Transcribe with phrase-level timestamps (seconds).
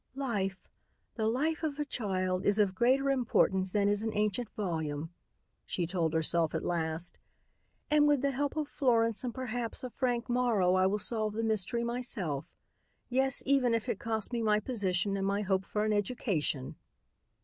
[0.15, 0.67] "Life,
[1.13, 5.13] the life of a child, is of greater importance than is an ancient volume,"
[5.63, 7.19] she told herself at last.
[7.91, 11.43] "And with the help of Florence and perhaps of Frank Morrow I will solve the
[11.43, 12.45] mystery myself.
[13.09, 16.77] Yes, even if it costs me my position and my hope for an education!"